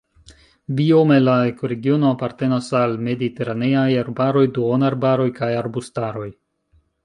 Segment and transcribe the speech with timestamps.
[0.77, 6.29] Biome la ekoregiono apartenas al mediteraneaj arbaroj, duonarbaroj kaj arbustaroj.